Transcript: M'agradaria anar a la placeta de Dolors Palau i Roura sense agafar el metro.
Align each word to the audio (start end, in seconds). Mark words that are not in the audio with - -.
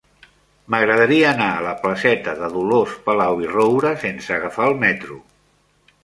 M'agradaria 0.73 1.25
anar 1.33 1.49
a 1.57 1.65
la 1.65 1.73
placeta 1.83 2.33
de 2.39 2.49
Dolors 2.53 2.95
Palau 3.09 3.43
i 3.47 3.51
Roura 3.51 3.91
sense 4.05 4.33
agafar 4.39 4.71
el 4.73 4.79
metro. 4.85 5.19